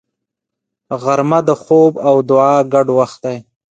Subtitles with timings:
[1.01, 3.37] غرمه د خوب او دعا ګډ وخت دی